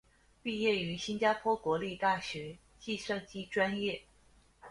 [0.41, 4.01] 毕业于新加坡国立大学计算机专业。